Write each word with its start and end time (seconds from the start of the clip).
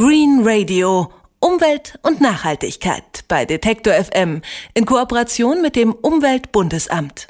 Green 0.00 0.42
Radio. 0.42 1.19
Umwelt 1.50 1.98
und 2.02 2.20
Nachhaltigkeit 2.20 3.24
bei 3.26 3.44
Detektor 3.44 3.92
FM 3.92 4.40
in 4.74 4.86
Kooperation 4.86 5.62
mit 5.62 5.74
dem 5.74 5.92
Umweltbundesamt. 5.92 7.26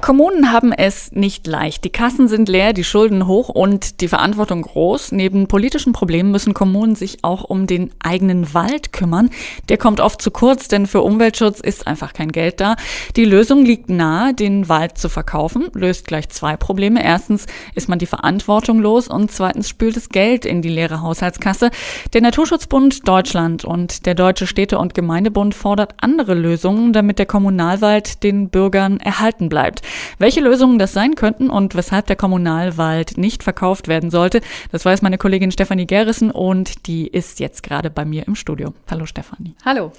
Kommunen 0.00 0.50
haben 0.50 0.72
es 0.72 1.12
nicht 1.12 1.46
leicht. 1.46 1.84
Die 1.84 1.90
Kassen 1.90 2.26
sind 2.26 2.48
leer, 2.48 2.72
die 2.72 2.84
Schulden 2.84 3.26
hoch 3.26 3.50
und 3.50 4.00
die 4.00 4.08
Verantwortung 4.08 4.62
groß. 4.62 5.12
Neben 5.12 5.46
politischen 5.46 5.92
Problemen 5.92 6.30
müssen 6.30 6.54
Kommunen 6.54 6.94
sich 6.94 7.18
auch 7.22 7.44
um 7.44 7.66
den 7.66 7.90
eigenen 8.02 8.54
Wald 8.54 8.94
kümmern. 8.94 9.28
Der 9.68 9.76
kommt 9.76 10.00
oft 10.00 10.22
zu 10.22 10.30
kurz, 10.30 10.68
denn 10.68 10.86
für 10.86 11.02
Umweltschutz 11.02 11.60
ist 11.60 11.86
einfach 11.86 12.14
kein 12.14 12.32
Geld 12.32 12.60
da. 12.60 12.76
Die 13.14 13.26
Lösung 13.26 13.64
liegt 13.64 13.90
nahe, 13.90 14.32
den 14.32 14.70
Wald 14.70 14.96
zu 14.96 15.10
verkaufen, 15.10 15.68
löst 15.74 16.06
gleich 16.06 16.30
zwei 16.30 16.56
Probleme. 16.56 17.04
Erstens 17.04 17.44
ist 17.74 17.88
man 17.90 17.98
die 17.98 18.06
Verantwortung 18.06 18.80
los 18.80 19.06
und 19.06 19.30
zweitens 19.30 19.68
spült 19.68 19.98
es 19.98 20.08
Geld 20.08 20.46
in 20.46 20.62
die 20.62 20.70
leere 20.70 21.02
Haushaltskasse. 21.02 21.70
Der 22.14 22.22
Naturschutzbund 22.22 23.06
Deutschland 23.06 23.59
und 23.64 24.06
der 24.06 24.14
Deutsche 24.14 24.46
Städte- 24.46 24.78
und 24.78 24.94
Gemeindebund 24.94 25.54
fordert 25.54 25.94
andere 26.00 26.34
Lösungen, 26.34 26.92
damit 26.92 27.18
der 27.18 27.26
Kommunalwald 27.26 28.22
den 28.22 28.48
Bürgern 28.48 29.00
erhalten 29.00 29.48
bleibt. 29.48 29.82
Welche 30.18 30.40
Lösungen 30.40 30.78
das 30.78 30.92
sein 30.92 31.14
könnten 31.14 31.50
und 31.50 31.74
weshalb 31.74 32.06
der 32.06 32.16
Kommunalwald 32.16 33.18
nicht 33.18 33.42
verkauft 33.42 33.88
werden 33.88 34.10
sollte, 34.10 34.40
das 34.72 34.84
weiß 34.84 35.02
meine 35.02 35.18
Kollegin 35.18 35.52
Stefanie 35.52 35.86
Gerrissen 35.86 36.30
und 36.30 36.86
die 36.86 37.06
ist 37.06 37.40
jetzt 37.40 37.62
gerade 37.62 37.90
bei 37.90 38.04
mir 38.04 38.26
im 38.26 38.34
Studio. 38.34 38.72
Hallo 38.90 39.06
Stefanie. 39.06 39.54
Hallo. 39.64 39.92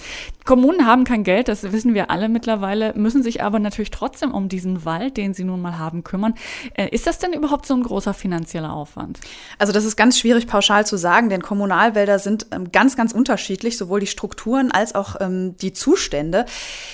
Kommunen 0.45 0.87
haben 0.87 1.03
kein 1.03 1.23
Geld, 1.23 1.47
das 1.47 1.71
wissen 1.71 1.93
wir 1.93 2.09
alle 2.09 2.27
mittlerweile, 2.27 2.93
müssen 2.95 3.21
sich 3.21 3.43
aber 3.43 3.59
natürlich 3.59 3.91
trotzdem 3.91 4.31
um 4.31 4.49
diesen 4.49 4.85
Wald, 4.85 5.17
den 5.17 5.33
sie 5.33 5.43
nun 5.43 5.61
mal 5.61 5.77
haben, 5.77 6.03
kümmern. 6.03 6.33
Äh, 6.73 6.89
ist 6.89 7.05
das 7.05 7.19
denn 7.19 7.33
überhaupt 7.33 7.65
so 7.65 7.75
ein 7.75 7.83
großer 7.83 8.13
finanzieller 8.13 8.73
Aufwand? 8.73 9.19
Also 9.59 9.71
das 9.71 9.85
ist 9.85 9.95
ganz 9.95 10.17
schwierig 10.17 10.47
pauschal 10.47 10.85
zu 10.85 10.97
sagen, 10.97 11.29
denn 11.29 11.41
Kommunalwälder 11.41 12.17
sind 12.17 12.47
ähm, 12.51 12.71
ganz, 12.71 12.95
ganz 12.95 13.11
unterschiedlich, 13.11 13.50
sowohl 13.77 13.99
die 13.99 14.07
Strukturen 14.07 14.71
als 14.71 14.95
auch 14.95 15.15
ähm, 15.19 15.55
die 15.57 15.73
Zustände. 15.73 16.45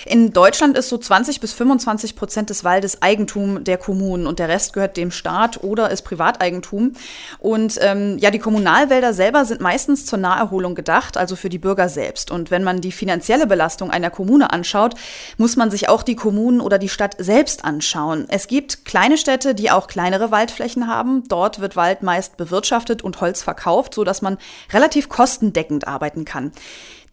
In 0.05 0.33
Deutschland 0.33 0.77
ist 0.77 0.89
so 0.89 0.97
20 0.97 1.39
bis 1.39 1.53
25 1.53 2.15
Prozent 2.15 2.49
des 2.49 2.63
Waldes 2.63 3.01
Eigentum 3.01 3.63
der 3.63 3.77
Kommunen 3.77 4.27
und 4.27 4.39
der 4.39 4.49
Rest 4.49 4.73
gehört 4.73 4.97
dem 4.97 5.11
Staat 5.11 5.63
oder 5.63 5.89
ist 5.89 6.03
Privateigentum. 6.03 6.93
Und 7.39 7.77
ähm, 7.81 8.17
ja, 8.19 8.31
die 8.31 8.39
Kommunalwälder 8.39 9.13
selber 9.13 9.45
sind 9.45 9.61
meistens 9.61 10.05
zur 10.05 10.19
Naherholung 10.19 10.75
gedacht, 10.75 11.17
also 11.17 11.35
für 11.35 11.49
die 11.49 11.59
Bürger 11.59 11.89
selbst. 11.89 12.31
Und 12.31 12.51
wenn 12.51 12.63
man 12.63 12.81
die 12.81 12.91
finanzielle 12.91 13.47
Belastung 13.47 13.91
einer 13.91 14.09
Kommune 14.09 14.51
anschaut, 14.51 14.95
muss 15.37 15.55
man 15.55 15.71
sich 15.71 15.89
auch 15.89 16.03
die 16.03 16.15
Kommunen 16.15 16.61
oder 16.61 16.77
die 16.77 16.89
Stadt 16.89 17.15
selbst 17.17 17.65
anschauen. 17.65 18.25
Es 18.29 18.47
gibt 18.47 18.85
kleine 18.85 19.17
Städte, 19.17 19.55
die 19.55 19.71
auch 19.71 19.87
kleinere 19.87 20.31
Waldflächen 20.31 20.87
haben. 20.87 21.23
Dort 21.27 21.59
wird 21.59 21.75
Wald 21.75 22.03
meist 22.03 22.37
bewirtschaftet 22.37 23.03
und 23.03 23.21
Holz 23.21 23.41
verkauft, 23.41 23.93
sodass 23.93 24.21
man 24.21 24.37
relativ 24.71 25.09
kostendeckend 25.09 25.87
arbeiten 25.87 26.25
kann. 26.25 26.46
them. 26.49 26.61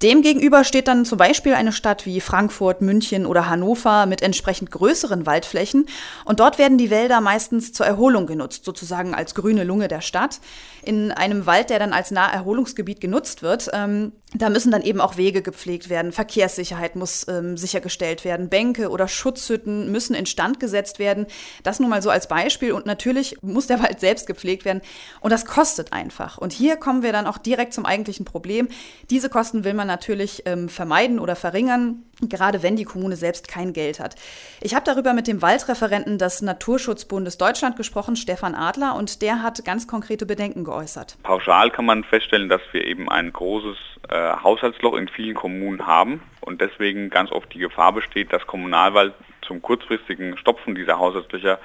Demgegenüber 0.03 0.64
steht 0.64 0.89
dann 0.89 1.05
zum 1.05 1.19
Beispiel 1.19 1.55
eine 1.55 1.73
Stadt 1.73 2.06
wie 2.06 2.20
Frankfurt, 2.20 2.83
München 2.83 3.27
oder 3.27 3.48
Hannover 3.48 4.06
mit 4.06 4.23
entsprechend 4.23 4.70
größeren 4.70 5.27
Waldflächen. 5.27 5.86
Und 6.25 6.41
dort 6.41 6.59
werden 6.59 6.78
die 6.78 6.91
Wälder 6.91 7.20
meistens 7.20 7.73
zur 7.73 7.86
Erholung 7.86 8.27
genutzt, 8.27 8.64
sozusagen 8.64 9.14
als 9.14 9.34
grüne 9.34 9.64
Lunge 9.64 9.89
der 9.89 10.01
Stadt. 10.01 10.41
In 10.83 11.12
einem 11.12 11.47
Wald, 11.47 11.70
der 11.70 11.78
dann 11.78 11.92
als 11.92 12.11
Naherholungsgebiet 12.11 13.01
genutzt 13.01 13.42
wird, 13.42 13.70
ähm, 13.73 14.12
da 14.36 14.51
müssen 14.51 14.73
dann 14.73 14.83
eben 14.83 15.01
auch 15.01 15.17
Wege 15.17 15.42
gepflegt 15.42 15.89
werden, 15.89 16.11
Verkehrssicherheit 16.11 16.97
muss 16.97 17.27
ähm, 17.29 17.56
sichergestellt 17.56 18.25
werden, 18.25 18.48
Bänke 18.48 18.91
oder 18.91 19.06
Schutzhütten 19.06 19.92
müssen 19.92 20.14
instand 20.14 20.58
gesetzt 20.58 20.98
werden. 20.98 21.27
Das 21.62 21.79
nur 21.79 21.89
mal 21.89 22.03
so 22.03 22.11
als 22.11 22.27
Beispiel. 22.27 22.73
Und 22.73 22.84
natürlich 22.84 23.41
muss 23.42 23.69
der 23.69 23.81
Wald 23.81 24.01
selbst 24.01 24.27
gepflegt 24.27 24.64
werden. 24.64 24.83
Und 25.20 25.31
das 25.31 25.47
kostet 25.47 25.92
einfach. 25.92 26.36
Und 26.36 26.53
hier 26.53 26.77
kommen 26.77 27.05
wir 27.05 27.12
dann 27.12 27.29
auch 27.29 27.39
direkt 27.39 27.75
zum 27.75 27.86
eigentlichen 27.86 28.25
Problem. 28.25 28.69
Diese 29.08 29.29
Kosten 29.29 29.62
will 29.62 29.75
man 29.75 29.84
natürlich 29.85 30.43
ähm, 30.47 30.69
vermeiden 30.69 31.19
oder 31.19 31.37
verringern, 31.37 32.03
gerade 32.21 32.63
wenn 32.63 32.77
die 32.77 32.85
Kommune 32.85 33.17
selbst 33.17 33.49
kein 33.49 33.73
Geld 33.73 34.01
hat. 34.01 34.17
Ich 34.61 34.75
habe 34.75 34.85
darüber 34.85 35.13
mit 35.13 35.27
dem 35.27 35.42
Waldreferenten 35.42 36.19
des 36.19 36.42
Naturschutzbundes 36.42 37.39
Deutschland 37.39 37.77
gesprochen, 37.77 38.17
Stefan 38.17 38.55
Adler, 38.55 38.97
und 38.97 39.23
der 39.23 39.42
hat 39.42 39.64
ganz 39.64 39.86
konkrete 39.86 40.27
Bedenken 40.27 40.64
geäußert. 40.64 41.17
Pauschal 41.23 41.70
kann 41.70 41.86
man 41.86 42.05
feststellen, 42.05 42.48
dass 42.48 42.63
wir 42.73 42.85
eben 42.85 43.08
ein 43.08 43.33
großes 43.33 43.77
äh, 44.08 44.36
Haushaltsloch 44.42 44.95
in 44.95 45.08
vielen 45.08 45.35
Kommunen 45.35 45.87
haben 45.87 46.23
und 46.41 46.61
deswegen 46.61 47.11
ganz 47.11 47.33
oft 47.33 47.53
die 47.55 47.58
Gefahr 47.58 47.92
besteht, 47.92 48.33
dass 48.33 48.47
Kommunalwald 48.47 49.14
zum 49.47 49.63
kurzfristigen 49.63 50.37
Stopfen 50.39 50.75
dieser 50.75 50.98
Haushaltslöcher 50.98 51.58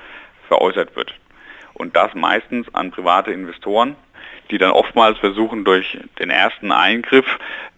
veräußert 0.47 0.95
wird. 0.95 1.13
Und 1.73 1.95
das 1.95 2.13
meistens 2.13 2.67
an 2.73 2.91
private 2.91 3.31
Investoren, 3.31 3.95
die 4.51 4.57
dann 4.57 4.71
oftmals 4.71 5.17
versuchen, 5.19 5.63
durch 5.63 5.97
den 6.19 6.29
ersten 6.29 6.71
Eingriff 6.71 7.25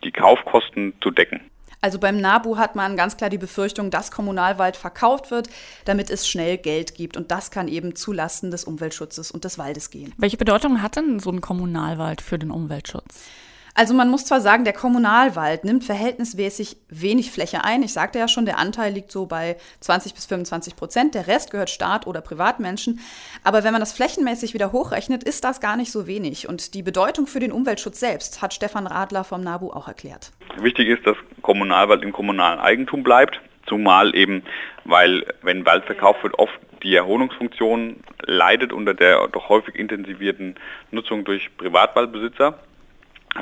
die 0.03 0.11
Kaufkosten 0.11 0.93
zu 1.01 1.11
decken. 1.11 1.41
Also 1.83 1.97
beim 1.97 2.17
NABU 2.17 2.57
hat 2.57 2.75
man 2.75 2.95
ganz 2.95 3.17
klar 3.17 3.31
die 3.31 3.39
Befürchtung, 3.39 3.89
dass 3.89 4.11
Kommunalwald 4.11 4.77
verkauft 4.77 5.31
wird, 5.31 5.49
damit 5.85 6.11
es 6.11 6.27
schnell 6.27 6.57
Geld 6.57 6.93
gibt. 6.93 7.17
Und 7.17 7.31
das 7.31 7.49
kann 7.49 7.67
eben 7.67 7.95
zulasten 7.95 8.51
des 8.51 8.65
Umweltschutzes 8.65 9.31
und 9.31 9.45
des 9.45 9.57
Waldes 9.57 9.89
gehen. 9.89 10.13
Welche 10.17 10.37
Bedeutung 10.37 10.83
hat 10.83 10.95
denn 10.95 11.19
so 11.19 11.31
ein 11.31 11.41
Kommunalwald 11.41 12.21
für 12.21 12.37
den 12.37 12.51
Umweltschutz? 12.51 13.27
Also 13.73 13.93
man 13.93 14.09
muss 14.09 14.25
zwar 14.25 14.41
sagen, 14.41 14.65
der 14.65 14.73
Kommunalwald 14.73 15.63
nimmt 15.63 15.83
verhältnismäßig 15.83 16.77
wenig 16.89 17.31
Fläche 17.31 17.63
ein. 17.63 17.83
Ich 17.83 17.93
sagte 17.93 18.19
ja 18.19 18.27
schon, 18.27 18.45
der 18.45 18.59
Anteil 18.59 18.93
liegt 18.93 19.11
so 19.11 19.25
bei 19.25 19.55
20 19.79 20.13
bis 20.13 20.25
25 20.25 20.75
Prozent. 20.75 21.15
Der 21.15 21.27
Rest 21.27 21.51
gehört 21.51 21.69
Staat 21.69 22.05
oder 22.05 22.21
Privatmenschen. 22.21 22.99
Aber 23.43 23.63
wenn 23.63 23.71
man 23.71 23.79
das 23.79 23.93
flächenmäßig 23.93 24.53
wieder 24.53 24.71
hochrechnet, 24.73 25.23
ist 25.23 25.43
das 25.43 25.61
gar 25.61 25.77
nicht 25.77 25.91
so 25.91 26.05
wenig. 26.05 26.49
Und 26.49 26.73
die 26.73 26.83
Bedeutung 26.83 27.27
für 27.27 27.39
den 27.39 27.51
Umweltschutz 27.51 27.99
selbst 27.99 28.41
hat 28.41 28.53
Stefan 28.53 28.87
Radler 28.87 29.23
vom 29.23 29.41
NABU 29.41 29.71
auch 29.71 29.87
erklärt. 29.87 30.31
Wichtig 30.57 30.89
ist, 30.89 31.07
dass 31.07 31.15
Kommunalwald 31.41 32.03
im 32.03 32.11
kommunalen 32.11 32.59
Eigentum 32.59 33.03
bleibt. 33.03 33.39
Zumal 33.67 34.15
eben, 34.15 34.43
weil 34.83 35.23
wenn 35.43 35.65
Wald 35.65 35.85
verkauft 35.85 36.23
wird, 36.23 36.37
oft 36.39 36.59
die 36.83 36.95
Erholungsfunktion 36.95 38.03
leidet 38.25 38.73
unter 38.73 38.93
der 38.93 39.27
doch 39.27 39.49
häufig 39.49 39.75
intensivierten 39.75 40.55
Nutzung 40.89 41.23
durch 41.23 41.49
Privatwaldbesitzer. 41.57 42.59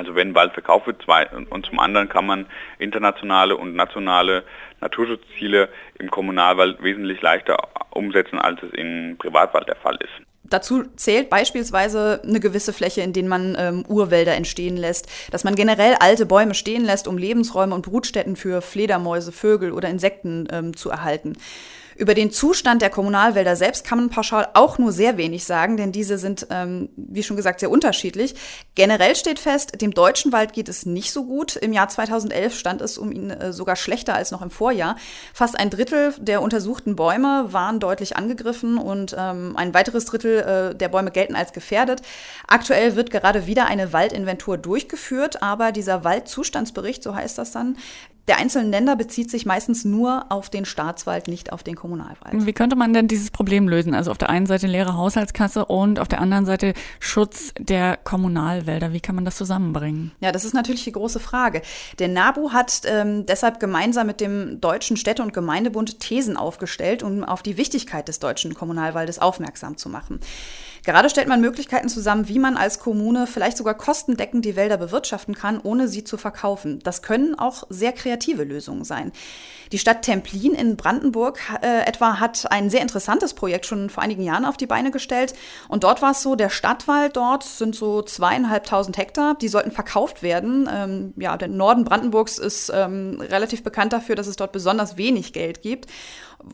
Also 0.00 0.14
wenn 0.14 0.34
Wald 0.34 0.54
verkauft 0.54 0.86
wird, 0.86 1.02
zwei, 1.02 1.28
und 1.28 1.66
zum 1.66 1.78
anderen 1.78 2.08
kann 2.08 2.24
man 2.24 2.46
internationale 2.78 3.54
und 3.54 3.74
nationale 3.74 4.44
Naturschutzziele 4.80 5.68
im 5.98 6.10
Kommunalwald 6.10 6.82
wesentlich 6.82 7.20
leichter 7.20 7.58
umsetzen, 7.90 8.38
als 8.38 8.62
es 8.62 8.72
im 8.72 9.16
Privatwald 9.18 9.68
der 9.68 9.76
Fall 9.76 9.96
ist. 9.96 10.26
Dazu 10.44 10.84
zählt 10.96 11.28
beispielsweise 11.28 12.22
eine 12.26 12.40
gewisse 12.40 12.72
Fläche, 12.72 13.02
in 13.02 13.12
denen 13.12 13.28
man 13.28 13.56
ähm, 13.58 13.84
Urwälder 13.86 14.34
entstehen 14.34 14.78
lässt, 14.78 15.06
dass 15.32 15.44
man 15.44 15.54
generell 15.54 15.96
alte 16.00 16.24
Bäume 16.24 16.54
stehen 16.54 16.86
lässt, 16.86 17.06
um 17.06 17.18
Lebensräume 17.18 17.74
und 17.74 17.82
Brutstätten 17.82 18.36
für 18.36 18.62
Fledermäuse, 18.62 19.32
Vögel 19.32 19.70
oder 19.70 19.90
Insekten 19.90 20.48
ähm, 20.50 20.74
zu 20.74 20.88
erhalten. 20.88 21.36
Über 22.00 22.14
den 22.14 22.30
Zustand 22.30 22.80
der 22.80 22.88
Kommunalwälder 22.88 23.56
selbst 23.56 23.84
kann 23.84 23.98
man 23.98 24.08
pauschal 24.08 24.48
auch 24.54 24.78
nur 24.78 24.90
sehr 24.90 25.18
wenig 25.18 25.44
sagen, 25.44 25.76
denn 25.76 25.92
diese 25.92 26.16
sind, 26.16 26.46
ähm, 26.48 26.88
wie 26.96 27.22
schon 27.22 27.36
gesagt, 27.36 27.60
sehr 27.60 27.70
unterschiedlich. 27.70 28.36
Generell 28.74 29.14
steht 29.14 29.38
fest, 29.38 29.82
dem 29.82 29.92
deutschen 29.92 30.32
Wald 30.32 30.54
geht 30.54 30.70
es 30.70 30.86
nicht 30.86 31.12
so 31.12 31.26
gut. 31.26 31.56
Im 31.56 31.74
Jahr 31.74 31.90
2011 31.90 32.56
stand 32.56 32.80
es 32.80 32.96
um 32.96 33.12
ihn 33.12 33.28
äh, 33.28 33.52
sogar 33.52 33.76
schlechter 33.76 34.14
als 34.14 34.30
noch 34.30 34.40
im 34.40 34.48
Vorjahr. 34.48 34.96
Fast 35.34 35.60
ein 35.60 35.68
Drittel 35.68 36.14
der 36.18 36.40
untersuchten 36.40 36.96
Bäume 36.96 37.52
waren 37.52 37.80
deutlich 37.80 38.16
angegriffen 38.16 38.78
und 38.78 39.14
ähm, 39.18 39.54
ein 39.58 39.74
weiteres 39.74 40.06
Drittel 40.06 40.70
äh, 40.70 40.74
der 40.74 40.88
Bäume 40.88 41.10
gelten 41.10 41.36
als 41.36 41.52
gefährdet. 41.52 42.00
Aktuell 42.46 42.96
wird 42.96 43.10
gerade 43.10 43.46
wieder 43.46 43.66
eine 43.66 43.92
Waldinventur 43.92 44.56
durchgeführt, 44.56 45.42
aber 45.42 45.70
dieser 45.70 46.02
Waldzustandsbericht, 46.02 47.02
so 47.02 47.14
heißt 47.14 47.36
das 47.36 47.52
dann, 47.52 47.76
der 48.28 48.38
einzelnen 48.38 48.70
Länder 48.70 48.96
bezieht 48.96 49.30
sich 49.30 49.46
meistens 49.46 49.84
nur 49.84 50.26
auf 50.28 50.50
den 50.50 50.64
Staatswald, 50.64 51.28
nicht 51.28 51.52
auf 51.52 51.62
den 51.62 51.74
Kommunalwald. 51.74 52.46
Wie 52.46 52.52
könnte 52.52 52.76
man 52.76 52.92
denn 52.92 53.08
dieses 53.08 53.30
Problem 53.30 53.68
lösen? 53.68 53.94
Also 53.94 54.10
auf 54.10 54.18
der 54.18 54.30
einen 54.30 54.46
Seite 54.46 54.66
leere 54.66 54.96
Haushaltskasse 54.96 55.64
und 55.64 55.98
auf 55.98 56.08
der 56.08 56.20
anderen 56.20 56.46
Seite 56.46 56.74
Schutz 57.00 57.52
der 57.58 57.96
Kommunalwälder. 57.96 58.92
Wie 58.92 59.00
kann 59.00 59.14
man 59.14 59.24
das 59.24 59.36
zusammenbringen? 59.36 60.12
Ja, 60.20 60.32
das 60.32 60.44
ist 60.44 60.54
natürlich 60.54 60.84
die 60.84 60.92
große 60.92 61.20
Frage. 61.20 61.62
Der 61.98 62.08
NABU 62.08 62.52
hat 62.52 62.82
ähm, 62.84 63.26
deshalb 63.26 63.58
gemeinsam 63.60 64.06
mit 64.06 64.20
dem 64.20 64.60
Deutschen 64.60 64.96
Städte- 64.96 65.22
und 65.22 65.32
Gemeindebund 65.32 66.00
Thesen 66.00 66.36
aufgestellt, 66.36 67.02
um 67.02 67.24
auf 67.24 67.42
die 67.42 67.56
Wichtigkeit 67.56 68.08
des 68.08 68.20
deutschen 68.20 68.54
Kommunalwaldes 68.54 69.18
aufmerksam 69.18 69.76
zu 69.76 69.88
machen. 69.88 70.20
Gerade 70.84 71.10
stellt 71.10 71.28
man 71.28 71.40
Möglichkeiten 71.40 71.88
zusammen, 71.88 72.28
wie 72.28 72.38
man 72.38 72.56
als 72.56 72.78
Kommune 72.78 73.26
vielleicht 73.26 73.56
sogar 73.56 73.74
kostendeckend 73.74 74.44
die 74.44 74.56
Wälder 74.56 74.76
bewirtschaften 74.76 75.34
kann, 75.34 75.60
ohne 75.60 75.88
sie 75.88 76.04
zu 76.04 76.16
verkaufen. 76.16 76.80
Das 76.82 77.02
können 77.02 77.38
auch 77.38 77.64
sehr 77.68 77.92
kreative 77.92 78.44
Lösungen 78.44 78.84
sein. 78.84 79.12
Die 79.72 79.78
Stadt 79.78 80.02
Templin 80.02 80.52
in 80.52 80.76
Brandenburg 80.76 81.38
äh, 81.62 81.86
etwa 81.86 82.18
hat 82.18 82.50
ein 82.50 82.70
sehr 82.70 82.82
interessantes 82.82 83.34
Projekt 83.34 83.66
schon 83.66 83.88
vor 83.88 84.02
einigen 84.02 84.24
Jahren 84.24 84.44
auf 84.44 84.56
die 84.56 84.66
Beine 84.66 84.90
gestellt. 84.90 85.34
Und 85.68 85.84
dort 85.84 86.02
war 86.02 86.10
es 86.10 86.22
so, 86.22 86.34
der 86.34 86.48
Stadtwald 86.48 87.16
dort 87.16 87.44
sind 87.44 87.76
so 87.76 88.02
zweieinhalbtausend 88.02 88.98
Hektar, 88.98 89.36
die 89.36 89.46
sollten 89.46 89.70
verkauft 89.70 90.24
werden. 90.24 90.68
Ähm, 90.72 91.14
ja, 91.16 91.36
der 91.36 91.48
Norden 91.48 91.84
Brandenburgs 91.84 92.38
ist 92.38 92.72
ähm, 92.74 93.20
relativ 93.20 93.62
bekannt 93.62 93.92
dafür, 93.92 94.16
dass 94.16 94.26
es 94.26 94.36
dort 94.36 94.50
besonders 94.50 94.96
wenig 94.96 95.32
Geld 95.32 95.62
gibt. 95.62 95.86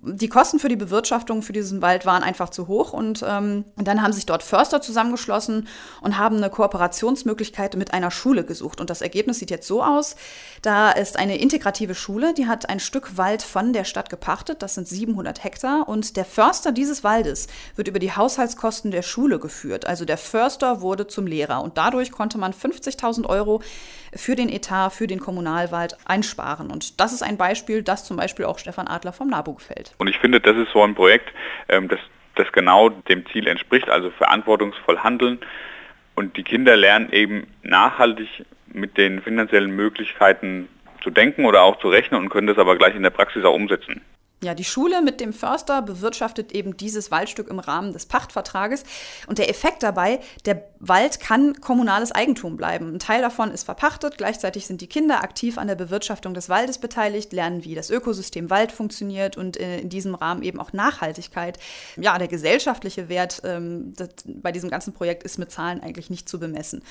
Die 0.02 0.28
Kosten 0.28 0.58
für 0.58 0.68
die 0.68 0.76
Bewirtschaftung 0.76 1.42
für 1.42 1.52
diesen 1.52 1.80
Wald 1.82 2.06
waren 2.06 2.22
einfach 2.22 2.48
zu 2.48 2.66
hoch 2.66 2.92
und 2.92 3.24
ähm, 3.26 3.64
dann 3.76 4.02
haben 4.02 4.12
sich 4.12 4.26
dort 4.26 4.42
Förster 4.42 4.80
zusammengeschlossen 4.80 5.68
und 6.00 6.18
haben 6.18 6.36
eine 6.36 6.50
Kooperationsmöglichkeit 6.50 7.76
mit 7.76 7.92
einer 7.92 8.10
Schule 8.10 8.44
gesucht. 8.44 8.80
Und 8.80 8.90
das 8.90 9.00
Ergebnis 9.00 9.38
sieht 9.38 9.50
jetzt 9.50 9.68
so 9.68 9.84
aus. 9.84 10.16
Da 10.62 10.90
ist 10.90 11.18
eine 11.18 11.38
integrative 11.38 11.94
Schule, 11.94 12.34
die 12.34 12.46
hat 12.46 12.68
ein 12.68 12.80
Stück 12.80 13.16
Wald 13.16 13.42
von 13.42 13.72
der 13.72 13.84
Stadt 13.84 14.10
gepachtet, 14.10 14.62
das 14.62 14.74
sind 14.74 14.88
700 14.88 15.44
Hektar 15.44 15.88
und 15.88 16.16
der 16.16 16.24
Förster 16.24 16.72
dieses 16.72 17.04
Waldes 17.04 17.46
wird 17.76 17.88
über 17.88 17.98
die 17.98 18.12
Haushaltskosten 18.12 18.90
der 18.90 19.02
Schule 19.02 19.38
geführt. 19.38 19.86
Also 19.86 20.04
der 20.04 20.18
Förster 20.18 20.80
wurde 20.80 21.06
zum 21.06 21.26
Lehrer 21.26 21.62
und 21.62 21.78
dadurch 21.78 22.10
konnte 22.10 22.38
man 22.38 22.52
50.000 22.52 23.26
Euro 23.26 23.62
für 24.16 24.36
den 24.36 24.48
Etat, 24.48 24.90
für 24.90 25.06
den 25.06 25.20
Kommunalwald 25.20 25.96
einsparen. 26.04 26.70
Und 26.70 27.00
das 27.00 27.12
ist 27.12 27.22
ein 27.22 27.36
Beispiel, 27.36 27.82
das 27.82 28.04
zum 28.04 28.16
Beispiel 28.16 28.44
auch 28.44 28.58
Stefan 28.58 28.88
Adler 28.88 29.12
vom 29.12 29.28
NABU 29.28 29.54
gefällt. 29.54 29.94
Und 29.98 30.08
ich 30.08 30.18
finde, 30.18 30.40
das 30.40 30.56
ist 30.56 30.72
so 30.72 30.82
ein 30.82 30.94
Projekt, 30.94 31.32
ähm, 31.68 31.88
das, 31.88 32.00
das 32.34 32.50
genau 32.52 32.88
dem 32.88 33.26
Ziel 33.26 33.46
entspricht, 33.46 33.88
also 33.88 34.10
verantwortungsvoll 34.10 34.98
handeln. 34.98 35.38
Und 36.14 36.36
die 36.36 36.42
Kinder 36.42 36.76
lernen 36.76 37.12
eben 37.12 37.46
nachhaltig 37.62 38.28
mit 38.66 38.96
den 38.96 39.22
finanziellen 39.22 39.70
Möglichkeiten 39.70 40.68
zu 41.02 41.10
denken 41.10 41.44
oder 41.44 41.62
auch 41.62 41.78
zu 41.78 41.88
rechnen 41.88 42.20
und 42.20 42.30
können 42.30 42.46
das 42.46 42.58
aber 42.58 42.76
gleich 42.76 42.96
in 42.96 43.02
der 43.02 43.10
Praxis 43.10 43.44
auch 43.44 43.54
umsetzen. 43.54 44.00
Ja, 44.46 44.54
die 44.54 44.62
Schule 44.62 45.02
mit 45.02 45.20
dem 45.20 45.32
Förster 45.32 45.82
bewirtschaftet 45.82 46.52
eben 46.52 46.76
dieses 46.76 47.10
Waldstück 47.10 47.48
im 47.48 47.58
Rahmen 47.58 47.92
des 47.92 48.06
Pachtvertrages. 48.06 48.84
Und 49.26 49.38
der 49.38 49.50
Effekt 49.50 49.82
dabei, 49.82 50.20
der 50.44 50.62
Wald 50.78 51.18
kann 51.18 51.60
kommunales 51.60 52.12
Eigentum 52.12 52.56
bleiben. 52.56 52.94
Ein 52.94 53.00
Teil 53.00 53.22
davon 53.22 53.50
ist 53.50 53.64
verpachtet. 53.64 54.18
Gleichzeitig 54.18 54.68
sind 54.68 54.82
die 54.82 54.86
Kinder 54.86 55.24
aktiv 55.24 55.58
an 55.58 55.66
der 55.66 55.74
Bewirtschaftung 55.74 56.32
des 56.32 56.48
Waldes 56.48 56.78
beteiligt, 56.78 57.32
lernen, 57.32 57.64
wie 57.64 57.74
das 57.74 57.90
Ökosystem 57.90 58.48
Wald 58.48 58.70
funktioniert 58.70 59.36
und 59.36 59.56
äh, 59.56 59.80
in 59.80 59.88
diesem 59.88 60.14
Rahmen 60.14 60.44
eben 60.44 60.60
auch 60.60 60.72
Nachhaltigkeit. 60.72 61.58
Ja, 61.96 62.16
der 62.16 62.28
gesellschaftliche 62.28 63.08
Wert 63.08 63.42
ähm, 63.42 63.94
das, 63.96 64.10
bei 64.26 64.52
diesem 64.52 64.70
ganzen 64.70 64.92
Projekt 64.92 65.24
ist 65.24 65.38
mit 65.38 65.50
Zahlen 65.50 65.80
eigentlich 65.80 66.08
nicht 66.08 66.28
zu 66.28 66.38
bemessen. 66.38 66.84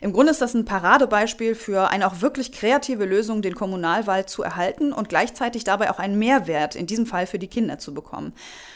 Im 0.00 0.12
Grunde 0.12 0.32
ist 0.32 0.40
das 0.40 0.54
ein 0.54 0.64
Paradebeispiel 0.64 1.54
für 1.54 1.88
eine 1.88 2.08
auch 2.08 2.20
wirklich 2.20 2.50
kreative 2.50 3.04
Lösung, 3.04 3.42
den 3.42 3.54
Kommunalwald 3.54 4.28
zu 4.28 4.42
erhalten 4.42 4.92
und 4.92 5.08
gleichzeitig 5.08 5.62
dabei 5.62 5.90
auch 5.90 6.00
einen 6.00 6.18
Mehrwert 6.18 6.74
in 6.74 6.88
diesem 6.96 7.06
Fall 7.06 7.26
für 7.26 7.38
die 7.38 7.46
Kinder 7.46 7.78
zu 7.78 7.92
bekommen. 7.92 8.32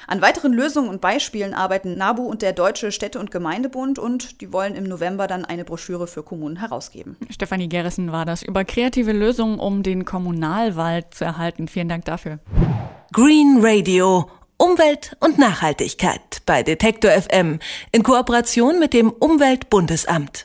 An 0.07 0.21
weiteren 0.21 0.53
Lösungen 0.53 0.89
und 0.91 1.01
Beispielen 1.01 1.55
arbeiten 1.55 1.97
NABU 1.97 2.23
und 2.23 2.43
der 2.43 2.53
Deutsche 2.53 2.93
Städte- 2.93 3.19
und 3.19 3.31
Gemeindebund 3.31 3.99
und 3.99 4.41
die 4.41 4.53
wollen 4.53 4.75
im 4.75 4.85
November 4.85 5.27
dann 5.27 5.45
eine 5.45 5.65
Broschüre 5.65 6.07
für 6.07 6.23
Kommunen 6.23 6.57
herausgeben. 6.57 7.17
Stefanie 7.31 7.69
Gerrissen 7.69 8.13
war 8.13 8.27
das 8.27 8.43
über 8.43 8.65
kreative 8.65 9.13
Lösungen, 9.13 9.59
um 9.59 9.83
den 9.83 10.05
Kommunalwald 10.05 11.15
zu 11.15 11.25
erhalten. 11.25 11.69
Vielen 11.69 11.89
Dank 11.89 12.05
dafür. 12.05 12.39
Green 13.13 13.59
Radio. 13.61 14.29
Umwelt 14.59 15.17
und 15.21 15.39
Nachhaltigkeit 15.39 16.43
bei 16.45 16.63
Detektor 16.63 17.11
FM 17.13 17.61
in 17.93 18.03
Kooperation 18.03 18.79
mit 18.79 18.93
dem 18.93 19.09
Umweltbundesamt. 19.09 20.45